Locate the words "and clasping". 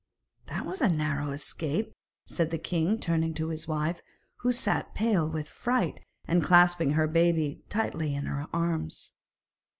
6.25-6.93